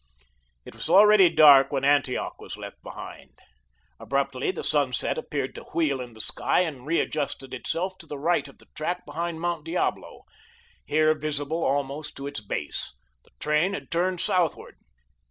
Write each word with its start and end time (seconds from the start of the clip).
It 0.65 0.73
was 0.73 0.89
already 0.89 1.29
dark 1.29 1.71
when 1.71 1.85
Antioch 1.85 2.41
was 2.41 2.57
left 2.57 2.81
behind. 2.81 3.37
Abruptly 3.99 4.49
the 4.49 4.63
sunset 4.63 5.15
appeared 5.15 5.53
to 5.53 5.63
wheel 5.75 6.01
in 6.01 6.13
the 6.13 6.19
sky 6.21 6.61
and 6.61 6.87
readjusted 6.87 7.53
itself 7.53 7.99
to 7.99 8.07
the 8.07 8.17
right 8.17 8.47
of 8.47 8.57
the 8.57 8.65
track 8.73 9.05
behind 9.05 9.39
Mount 9.39 9.63
Diablo, 9.63 10.23
here 10.87 11.13
visible 11.13 11.63
almost 11.63 12.17
to 12.17 12.25
its 12.25 12.41
base. 12.41 12.95
The 13.25 13.31
train 13.39 13.73
had 13.73 13.91
turned 13.91 14.19
southward. 14.19 14.77